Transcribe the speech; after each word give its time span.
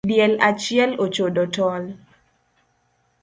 Diel 0.09 0.31
achiel 0.45 0.95
ochodo 1.03 1.43
tol 1.57 1.83